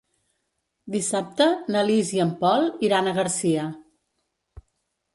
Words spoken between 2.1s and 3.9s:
i en Pol iran a Garcia.